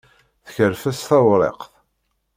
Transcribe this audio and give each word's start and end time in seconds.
Teskerfeṣ 0.45 0.99
tawriqt. 1.09 1.71